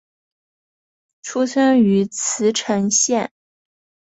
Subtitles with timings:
[1.21, 3.31] 出身于茨城县。